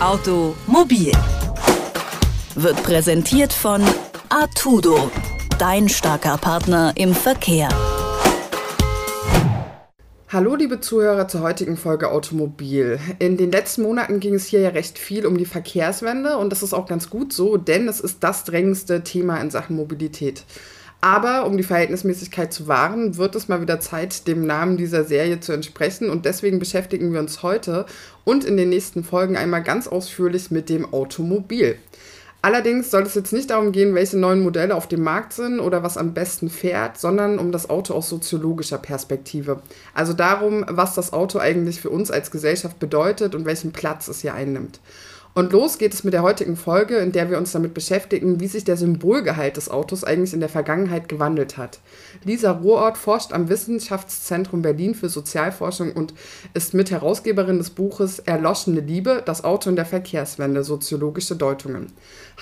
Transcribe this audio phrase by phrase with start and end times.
[0.00, 1.12] Automobil
[2.54, 3.82] wird präsentiert von
[4.30, 5.10] Artudo,
[5.58, 7.68] dein starker Partner im Verkehr.
[10.30, 12.98] Hallo liebe Zuhörer zur heutigen Folge Automobil.
[13.18, 16.62] In den letzten Monaten ging es hier ja recht viel um die Verkehrswende und das
[16.62, 20.44] ist auch ganz gut so, denn es ist das drängendste Thema in Sachen Mobilität.
[21.00, 25.40] Aber um die Verhältnismäßigkeit zu wahren, wird es mal wieder Zeit, dem Namen dieser Serie
[25.40, 26.10] zu entsprechen.
[26.10, 27.86] Und deswegen beschäftigen wir uns heute
[28.24, 31.76] und in den nächsten Folgen einmal ganz ausführlich mit dem Automobil.
[32.42, 35.82] Allerdings soll es jetzt nicht darum gehen, welche neuen Modelle auf dem Markt sind oder
[35.82, 39.60] was am besten fährt, sondern um das Auto aus soziologischer Perspektive.
[39.92, 44.22] Also darum, was das Auto eigentlich für uns als Gesellschaft bedeutet und welchen Platz es
[44.22, 44.80] hier einnimmt.
[45.32, 48.48] Und los geht es mit der heutigen Folge, in der wir uns damit beschäftigen, wie
[48.48, 51.78] sich der Symbolgehalt des Autos eigentlich in der Vergangenheit gewandelt hat.
[52.24, 56.14] Lisa Ruhrort forscht am Wissenschaftszentrum Berlin für Sozialforschung und
[56.52, 61.92] ist Mitherausgeberin des Buches Erloschene Liebe, das Auto in der Verkehrswende, soziologische Deutungen.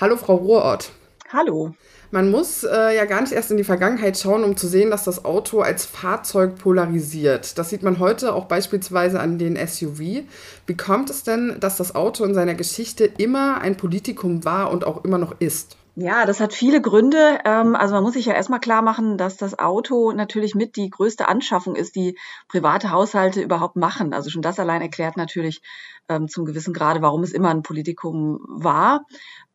[0.00, 0.90] Hallo, Frau Ruhrort.
[1.30, 1.74] Hallo.
[2.10, 5.04] Man muss äh, ja gar nicht erst in die Vergangenheit schauen, um zu sehen, dass
[5.04, 7.58] das Auto als Fahrzeug polarisiert.
[7.58, 10.24] Das sieht man heute auch beispielsweise an den SUV.
[10.66, 14.86] Wie kommt es denn, dass das Auto in seiner Geschichte immer ein Politikum war und
[14.86, 15.76] auch immer noch ist?
[16.00, 17.40] Ja, das hat viele Gründe.
[17.44, 20.90] Ähm, also man muss sich ja erstmal klar machen, dass das Auto natürlich mit die
[20.90, 24.14] größte Anschaffung ist, die private Haushalte überhaupt machen.
[24.14, 25.60] Also schon das allein erklärt natürlich
[26.08, 29.04] ähm, zum gewissen Grade, warum es immer ein Politikum war.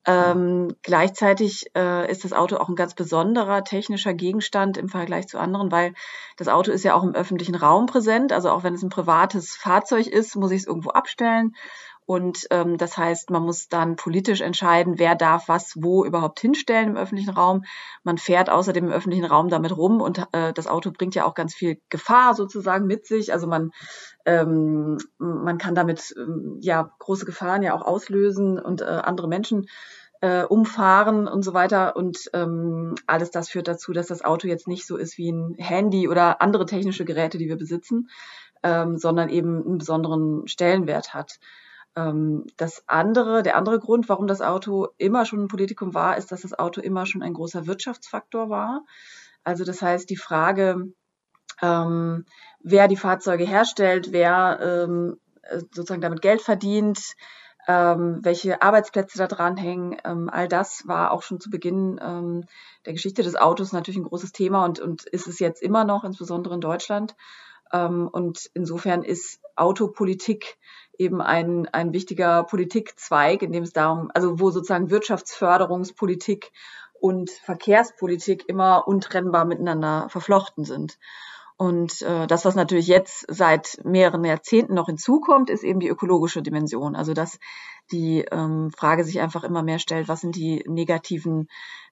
[0.06, 5.40] Ähm, gleichzeitig äh, ist das Auto auch ein ganz besonderer technischer Gegenstand im Vergleich zu
[5.40, 5.94] anderen, weil
[6.36, 8.34] das Auto ist ja auch im öffentlichen Raum präsent.
[8.34, 11.56] Also auch wenn es ein privates Fahrzeug ist, muss ich es irgendwo abstellen.
[12.06, 16.90] Und ähm, das heißt, man muss dann politisch entscheiden, wer darf was wo überhaupt hinstellen
[16.90, 17.64] im öffentlichen Raum.
[18.04, 21.34] Man fährt außerdem im öffentlichen Raum damit rum und äh, das Auto bringt ja auch
[21.34, 23.32] ganz viel Gefahr sozusagen mit sich.
[23.32, 23.72] Also man
[24.26, 29.68] ähm, man kann damit ähm, ja große Gefahren ja auch auslösen und äh, andere Menschen
[30.24, 31.98] äh, umfahren und so weiter.
[31.98, 35.56] Und ähm, alles das führt dazu, dass das Auto jetzt nicht so ist wie ein
[35.58, 38.10] Handy oder andere technische Geräte, die wir besitzen,
[38.64, 41.40] ähm, sondern eben einen besonderen Stellenwert hat.
[41.96, 46.32] Ähm, das andere, der andere Grund, warum das Auto immer schon ein Politikum war, ist,
[46.32, 48.84] dass das Auto immer schon ein großer Wirtschaftsfaktor war.
[49.44, 50.94] Also das heißt, die Frage,
[51.62, 52.26] ähm,
[52.62, 55.18] wer die Fahrzeuge herstellt, wer ähm,
[55.72, 57.00] sozusagen damit Geld verdient,
[57.68, 62.46] ähm, welche Arbeitsplätze da dranhängen, ähm, all das war auch schon zu Beginn ähm,
[62.86, 66.04] der Geschichte des Autos natürlich ein großes Thema und, und ist es jetzt immer noch,
[66.04, 67.16] insbesondere in Deutschland.
[67.74, 70.58] Ähm, und insofern ist Autopolitik
[70.98, 76.52] eben ein, ein wichtiger Politikzweig, in dem es darum, also wo sozusagen Wirtschaftsförderungspolitik
[76.94, 80.98] und Verkehrspolitik immer untrennbar miteinander verflochten sind.
[81.58, 86.42] Und äh, das, was natürlich jetzt seit mehreren Jahrzehnten noch hinzukommt, ist eben die ökologische
[86.42, 86.96] Dimension.
[86.96, 87.40] Also dass
[87.92, 91.48] die ähm, Frage sich einfach immer mehr stellt, was sind die negativen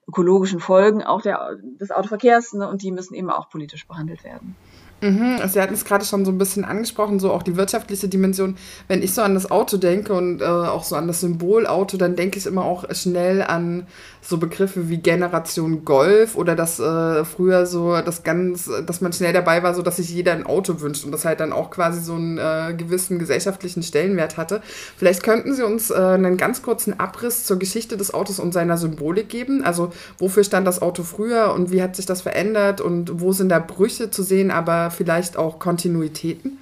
[0.08, 2.68] ökologischen Folgen auch der, des Autoverkehrs ne?
[2.68, 4.56] und die müssen eben auch politisch behandelt werden.
[5.02, 8.08] Mhm, also Sie hatten es gerade schon so ein bisschen angesprochen, so auch die wirtschaftliche
[8.08, 8.56] Dimension.
[8.86, 11.96] Wenn ich so an das Auto denke und äh, auch so an das Symbol Auto,
[11.96, 13.88] dann denke ich immer auch schnell an
[14.20, 19.32] so Begriffe wie Generation Golf oder dass äh, früher so das ganz, dass man schnell
[19.32, 22.00] dabei war, so dass sich jeder ein Auto wünscht und das halt dann auch quasi
[22.00, 24.62] so einen äh, gewissen gesellschaftlichen Stellenwert hatte.
[24.96, 28.78] Vielleicht könnten Sie uns äh, einen ganz kurzen Abriss zur Geschichte des Autos und seiner
[28.78, 29.64] Symbolik geben.
[29.64, 33.48] Also wofür stand das Auto früher und wie hat sich das verändert und wo sind
[33.48, 36.58] da Brüche zu sehen, aber vielleicht auch Kontinuitäten?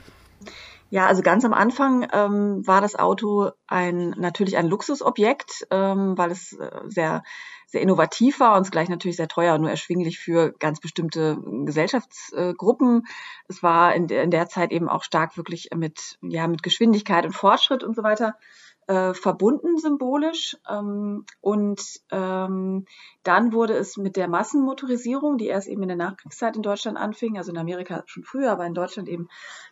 [0.90, 6.32] Ja, also ganz am Anfang ähm, war das Auto ein natürlich ein Luxusobjekt, ähm, weil
[6.32, 7.22] es äh, sehr
[7.66, 13.06] sehr innovativ war und zugleich natürlich sehr teuer und nur erschwinglich für ganz bestimmte Gesellschaftsgruppen.
[13.46, 17.24] Es war in der, in der Zeit eben auch stark wirklich mit ja mit Geschwindigkeit
[17.24, 18.34] und Fortschritt und so weiter
[18.90, 20.56] äh, verbunden symbolisch.
[20.68, 21.80] Ähm, und
[22.10, 22.86] ähm,
[23.22, 27.38] dann wurde es mit der Massenmotorisierung, die erst eben in der Nachkriegszeit in Deutschland anfing,
[27.38, 29.28] also in Amerika schon früher, aber in Deutschland eben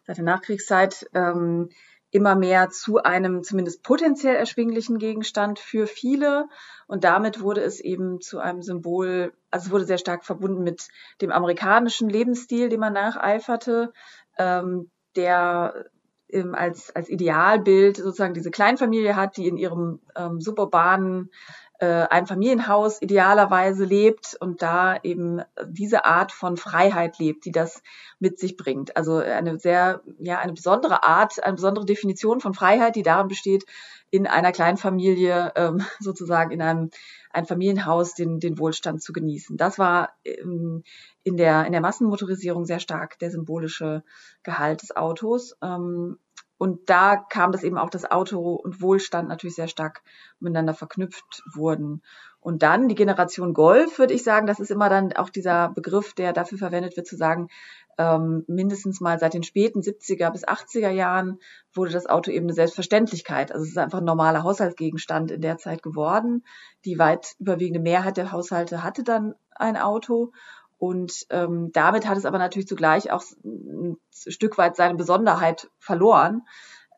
[0.06, 1.68] seit der Nachkriegszeit, ähm,
[2.10, 6.48] immer mehr zu einem zumindest potenziell erschwinglichen Gegenstand für viele.
[6.86, 10.88] Und damit wurde es eben zu einem Symbol, also es wurde sehr stark verbunden mit
[11.20, 13.92] dem amerikanischen Lebensstil, dem man nacheiferte,
[14.38, 15.90] ähm, der
[16.30, 21.30] ähm, als, als Idealbild sozusagen diese Kleinfamilie hat, die in ihrem ähm, suburbanen
[21.78, 27.82] äh, Einfamilienhaus idealerweise lebt und da eben diese Art von Freiheit lebt, die das
[28.18, 28.96] mit sich bringt.
[28.96, 33.64] Also eine sehr, ja, eine besondere Art, eine besondere Definition von Freiheit, die darin besteht,
[34.10, 36.90] in einer Kleinfamilie ähm, sozusagen in einem
[37.30, 39.56] ein Familienhaus den, den Wohlstand zu genießen.
[39.56, 40.82] Das war ähm,
[41.22, 44.02] in, der, in der Massenmotorisierung sehr stark der symbolische
[44.42, 45.56] Gehalt des Autos.
[45.62, 46.18] Ähm,
[46.58, 50.02] und da kam das eben auch, dass Auto und Wohlstand natürlich sehr stark
[50.40, 52.02] miteinander verknüpft wurden.
[52.40, 56.14] Und dann die Generation Golf, würde ich sagen, das ist immer dann auch dieser Begriff,
[56.14, 57.48] der dafür verwendet wird, zu sagen,
[57.96, 61.38] ähm, mindestens mal seit den späten 70er bis 80er Jahren
[61.72, 63.50] wurde das Auto eben eine Selbstverständlichkeit.
[63.50, 66.44] Also es ist einfach ein normaler Haushaltsgegenstand in der Zeit geworden.
[66.84, 70.32] Die weit überwiegende Mehrheit der Haushalte hatte dann ein Auto.
[70.78, 76.42] Und ähm, damit hat es aber natürlich zugleich auch ein Stück weit seine Besonderheit verloren.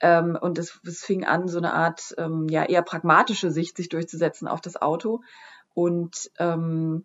[0.02, 3.88] Ähm, und es, es fing an, so eine Art ähm, ja eher pragmatische Sicht sich
[3.88, 5.22] durchzusetzen auf das Auto.
[5.74, 7.04] Und ähm,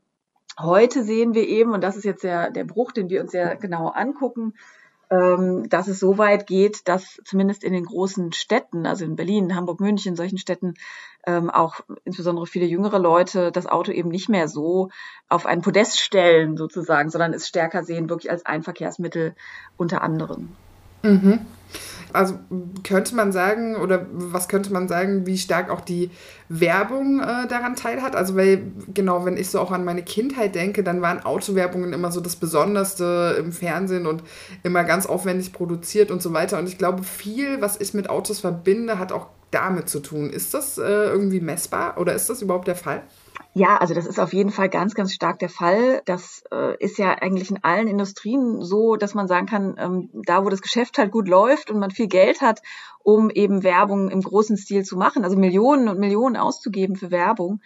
[0.60, 3.58] Heute sehen wir eben, und das ist jetzt der, der Bruch, den wir uns sehr
[3.58, 4.54] genau angucken,
[5.70, 9.80] dass es so weit geht, dass zumindest in den großen Städten, also in Berlin, Hamburg,
[9.80, 10.76] München, solchen Städten,
[11.28, 14.90] ähm, auch insbesondere viele jüngere Leute das Auto eben nicht mehr so
[15.28, 19.36] auf ein Podest stellen sozusagen, sondern es stärker sehen wirklich als ein Verkehrsmittel
[19.78, 20.56] unter anderem.
[21.06, 21.40] Mhm.
[22.14, 22.36] Also
[22.84, 26.10] könnte man sagen, oder was könnte man sagen, wie stark auch die
[26.48, 28.16] Werbung äh, daran teilhat?
[28.16, 28.62] Also, weil,
[28.94, 32.38] genau, wenn ich so auch an meine Kindheit denke, dann waren Autowerbungen immer so das
[32.38, 34.24] Besonderste im Fernsehen und
[34.64, 36.58] immer ganz aufwendig produziert und so weiter.
[36.58, 40.30] Und ich glaube, viel, was ich mit Autos verbinde, hat auch damit zu tun.
[40.30, 43.02] Ist das äh, irgendwie messbar oder ist das überhaupt der Fall?
[43.58, 46.02] Ja, also das ist auf jeden Fall ganz, ganz stark der Fall.
[46.04, 50.44] Das äh, ist ja eigentlich in allen Industrien so, dass man sagen kann, ähm, da
[50.44, 52.60] wo das Geschäft halt gut läuft und man viel Geld hat,
[53.02, 57.62] um eben Werbung im großen Stil zu machen, also Millionen und Millionen auszugeben für Werbung,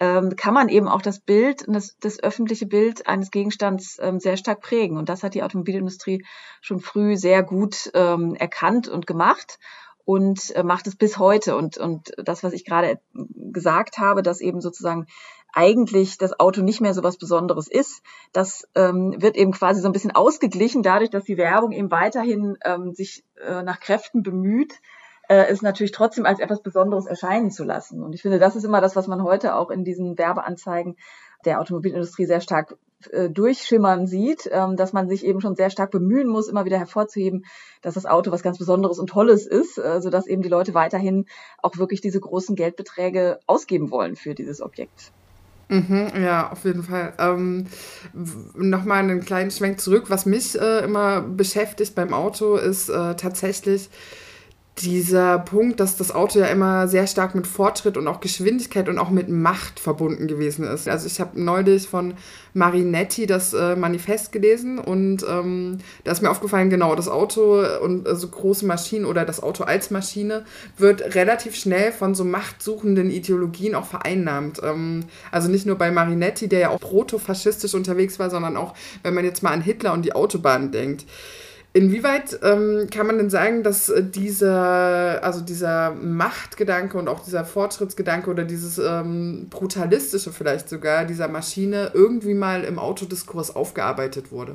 [0.00, 4.38] ähm, kann man eben auch das Bild, das, das öffentliche Bild eines Gegenstands ähm, sehr
[4.38, 4.96] stark prägen.
[4.96, 6.24] Und das hat die Automobilindustrie
[6.62, 9.58] schon früh sehr gut ähm, erkannt und gemacht
[10.04, 11.56] und äh, macht es bis heute.
[11.56, 15.06] Und, und das, was ich gerade gesagt habe, dass eben sozusagen
[15.52, 18.02] eigentlich das Auto nicht mehr so was Besonderes ist,
[18.32, 22.58] das ähm, wird eben quasi so ein bisschen ausgeglichen dadurch, dass die Werbung eben weiterhin
[22.64, 24.80] ähm, sich äh, nach Kräften bemüht,
[25.28, 28.02] äh, es natürlich trotzdem als etwas Besonderes erscheinen zu lassen.
[28.02, 30.96] Und ich finde, das ist immer das, was man heute auch in diesen Werbeanzeigen
[31.44, 32.76] der Automobilindustrie sehr stark
[33.12, 36.78] äh, durchschimmern sieht, ähm, dass man sich eben schon sehr stark bemühen muss, immer wieder
[36.78, 37.44] hervorzuheben,
[37.82, 41.26] dass das Auto was ganz Besonderes und Tolles ist, äh, sodass eben die Leute weiterhin
[41.62, 45.12] auch wirklich diese großen Geldbeträge ausgeben wollen für dieses Objekt.
[45.68, 47.14] Mhm, ja, auf jeden Fall.
[47.18, 47.66] Ähm,
[48.54, 50.04] Nochmal einen kleinen Schwenk zurück.
[50.08, 53.88] Was mich äh, immer beschäftigt beim Auto ist äh, tatsächlich,
[54.78, 58.98] dieser Punkt, dass das Auto ja immer sehr stark mit Fortschritt und auch Geschwindigkeit und
[58.98, 60.88] auch mit Macht verbunden gewesen ist.
[60.88, 62.14] Also ich habe neulich von
[62.54, 68.08] Marinetti das äh, Manifest gelesen und ähm, da ist mir aufgefallen, genau, das Auto und
[68.08, 70.44] äh, so große Maschinen oder das Auto als Maschine
[70.76, 74.60] wird relativ schnell von so machtsuchenden Ideologien auch vereinnahmt.
[74.64, 78.74] Ähm, also nicht nur bei Marinetti, der ja auch protofaschistisch unterwegs war, sondern auch,
[79.04, 81.04] wenn man jetzt mal an Hitler und die Autobahn denkt.
[81.76, 87.44] Inwieweit ähm, kann man denn sagen, dass äh, dieser, also dieser Machtgedanke und auch dieser
[87.44, 94.54] Fortschrittsgedanke oder dieses ähm, brutalistische vielleicht sogar dieser Maschine irgendwie mal im Autodiskurs aufgearbeitet wurde?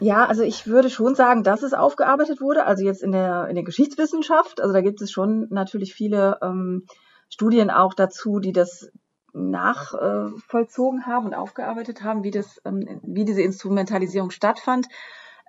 [0.00, 2.64] Ja, also ich würde schon sagen, dass es aufgearbeitet wurde.
[2.64, 6.86] Also jetzt in der, in der Geschichtswissenschaft, also da gibt es schon natürlich viele ähm,
[7.28, 8.90] Studien auch dazu, die das
[9.34, 14.86] nachvollzogen äh, haben und aufgearbeitet haben, wie, das, ähm, wie diese Instrumentalisierung stattfand.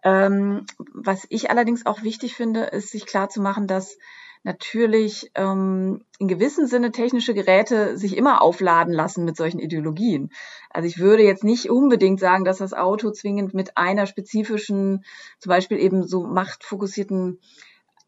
[0.04, 3.98] Ähm, was ich allerdings auch wichtig finde, ist sich klar zu machen, dass
[4.44, 10.32] natürlich ähm, in gewissem Sinne technische Geräte sich immer aufladen lassen mit solchen Ideologien.
[10.70, 15.06] Also ich würde jetzt nicht unbedingt sagen, dass das Auto zwingend mit einer spezifischen,
[15.40, 17.40] zum Beispiel eben so machtfokussierten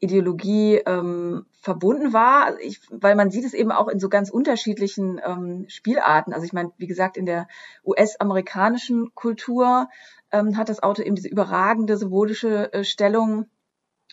[0.02, 5.22] Ideologie ähm, verbunden war, ich, weil man sieht es eben auch in so ganz unterschiedlichen
[5.26, 6.34] ähm, Spielarten.
[6.34, 7.48] Also ich meine, wie gesagt, in der
[7.86, 9.88] US-amerikanischen Kultur
[10.36, 13.46] ähm, hat das Auto eben diese überragende symbolische äh, Stellung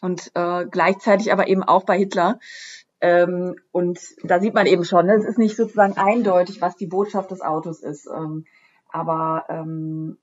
[0.01, 2.39] und äh, gleichzeitig aber eben auch bei Hitler.
[3.01, 6.87] Ähm, und da sieht man eben schon, ne, es ist nicht sozusagen eindeutig, was die
[6.87, 8.07] Botschaft des Autos ist.
[8.07, 8.45] Ähm,
[8.89, 10.19] aber ähm,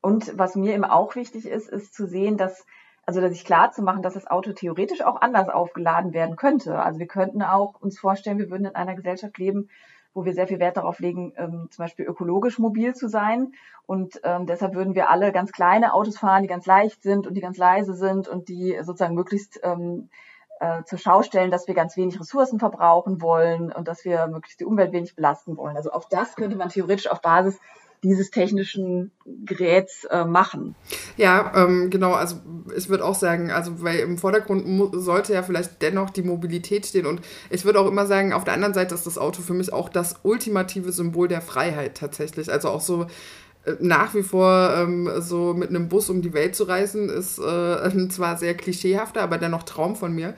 [0.00, 2.64] und was mir eben auch wichtig ist, ist zu sehen, dass
[3.06, 6.78] also sich klar zu machen, dass das Auto theoretisch auch anders aufgeladen werden könnte.
[6.78, 9.68] Also wir könnten auch uns vorstellen, wir würden in einer Gesellschaft leben,
[10.14, 13.52] wo wir sehr viel Wert darauf legen, ähm, zum Beispiel ökologisch mobil zu sein.
[13.86, 17.34] Und ähm, deshalb würden wir alle ganz kleine Autos fahren, die ganz leicht sind und
[17.34, 20.08] die ganz leise sind und die sozusagen möglichst ähm,
[20.60, 24.60] äh, zur Schau stellen, dass wir ganz wenig Ressourcen verbrauchen wollen und dass wir möglichst
[24.60, 25.76] die Umwelt wenig belasten wollen.
[25.76, 27.58] Also auch das könnte man theoretisch auf Basis
[28.08, 29.10] dieses technischen
[29.44, 30.74] Geräts äh, machen.
[31.16, 32.12] Ja, ähm, genau.
[32.12, 32.36] Also
[32.76, 37.06] ich würde auch sagen, also weil im Vordergrund sollte ja vielleicht dennoch die Mobilität stehen.
[37.06, 37.20] Und
[37.50, 39.88] ich würde auch immer sagen, auf der anderen Seite ist das Auto für mich auch
[39.88, 42.52] das ultimative Symbol der Freiheit tatsächlich.
[42.52, 43.06] Also auch so
[43.80, 48.08] nach wie vor ähm, so mit einem Bus um die Welt zu reisen, ist äh,
[48.10, 50.34] zwar sehr klischeehafter, aber dennoch Traum von mir.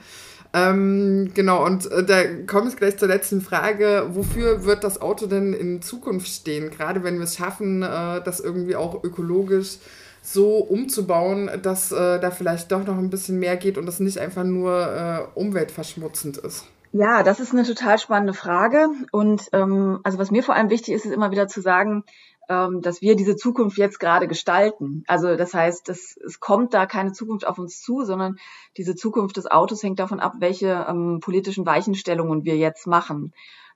[0.56, 4.06] Ähm, genau, und äh, da komme ich gleich zur letzten Frage.
[4.12, 6.70] Wofür wird das Auto denn in Zukunft stehen?
[6.70, 9.76] Gerade wenn wir es schaffen, äh, das irgendwie auch ökologisch
[10.22, 14.18] so umzubauen, dass äh, da vielleicht doch noch ein bisschen mehr geht und das nicht
[14.18, 16.64] einfach nur äh, umweltverschmutzend ist.
[16.92, 18.88] Ja, das ist eine total spannende Frage.
[19.12, 22.04] Und ähm, also was mir vor allem wichtig ist, ist immer wieder zu sagen,
[22.48, 25.02] dass wir diese Zukunft jetzt gerade gestalten.
[25.08, 28.36] Also das heißt, es, es kommt da keine Zukunft auf uns zu, sondern
[28.76, 33.32] diese Zukunft des Autos hängt davon ab, welche ähm, politischen Weichenstellungen wir jetzt machen.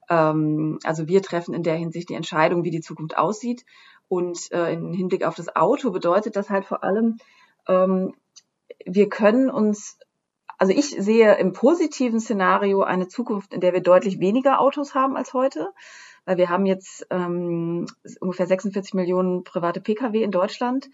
[0.09, 3.65] Ähm, also wir treffen in der Hinsicht die Entscheidung, wie die Zukunft aussieht.
[4.07, 7.17] Und äh, im Hinblick auf das Auto bedeutet das halt vor allem,
[7.67, 8.13] ähm,
[8.85, 9.97] wir können uns
[10.61, 15.17] also ich sehe im positiven Szenario eine Zukunft, in der wir deutlich weniger Autos haben
[15.17, 15.73] als heute
[16.25, 17.85] weil wir haben jetzt ähm,
[18.19, 20.89] ungefähr 46 Millionen private Pkw in Deutschland.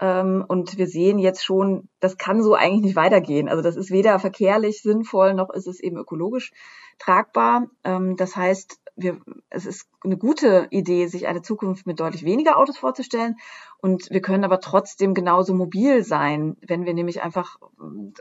[0.00, 3.48] Ähm, und wir sehen jetzt schon, das kann so eigentlich nicht weitergehen.
[3.48, 6.52] Also das ist weder verkehrlich sinnvoll, noch ist es eben ökologisch
[6.98, 7.68] tragbar.
[7.84, 12.56] Ähm, das heißt, wir, es ist eine gute Idee, sich eine Zukunft mit deutlich weniger
[12.58, 13.36] Autos vorzustellen.
[13.80, 17.58] Und wir können aber trotzdem genauso mobil sein, wenn wir nämlich einfach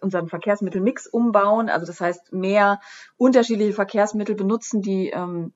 [0.01, 1.69] unseren Verkehrsmittelmix umbauen.
[1.69, 2.79] Also das heißt, mehr
[3.17, 5.53] unterschiedliche Verkehrsmittel benutzen, die ähm,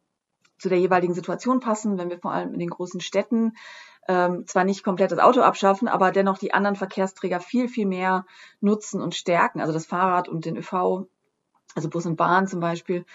[0.62, 3.54] zu der jeweiligen Situation passen, wenn wir vor allem in den großen Städten
[4.08, 8.26] ähm, zwar nicht komplett das Auto abschaffen, aber dennoch die anderen Verkehrsträger viel, viel mehr
[8.60, 11.08] nutzen und stärken, also das Fahrrad und den ÖV,
[11.76, 13.06] also Bus und Bahn zum Beispiel,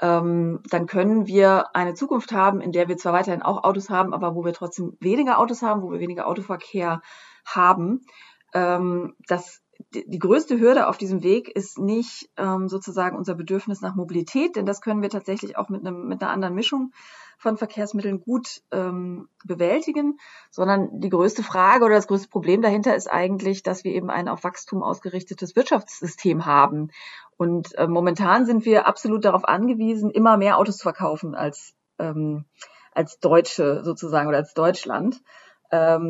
[0.00, 4.12] ähm, dann können wir eine Zukunft haben, in der wir zwar weiterhin auch Autos haben,
[4.12, 7.00] aber wo wir trotzdem weniger Autos haben, wo wir weniger Autoverkehr
[7.44, 8.04] haben.
[8.52, 13.94] Ähm, das die größte Hürde auf diesem Weg ist nicht ähm, sozusagen unser Bedürfnis nach
[13.94, 16.92] Mobilität, denn das können wir tatsächlich auch mit, einem, mit einer anderen Mischung
[17.38, 20.18] von Verkehrsmitteln gut ähm, bewältigen,
[20.50, 24.28] sondern die größte Frage oder das größte Problem dahinter ist eigentlich, dass wir eben ein
[24.28, 26.90] auf Wachstum ausgerichtetes Wirtschaftssystem haben.
[27.36, 32.44] Und äh, momentan sind wir absolut darauf angewiesen, immer mehr Autos zu verkaufen als, ähm,
[32.92, 35.20] als Deutsche sozusagen oder als Deutschland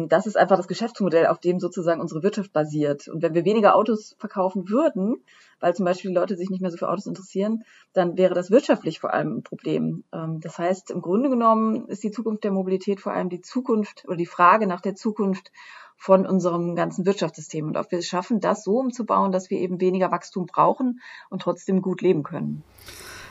[0.09, 3.09] das ist einfach das Geschäftsmodell, auf dem sozusagen unsere Wirtschaft basiert.
[3.09, 5.23] Und wenn wir weniger Autos verkaufen würden,
[5.61, 8.51] weil zum Beispiel die Leute sich nicht mehr so für Autos interessieren, dann wäre das
[8.51, 10.05] wirtschaftlich vor allem ein Problem.
[10.13, 14.05] Ähm, das heißt, im Grunde genommen ist die Zukunft der Mobilität vor allem die Zukunft
[14.07, 15.53] oder die Frage nach der Zukunft
[15.97, 19.81] von unserem ganzen Wirtschaftssystem und ob wir es schaffen, das so umzubauen, dass wir eben
[19.81, 22.63] weniger Wachstum brauchen und trotzdem gut leben können.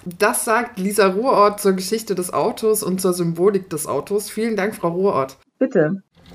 [0.06, 4.30] Das sagt Lisa Ruhrort zur Geschichte des Autos und zur Symbolik des Autos.
[4.30, 5.38] Vielen Dank, Frau Ruhrort.
[5.60, 6.04] Bitte.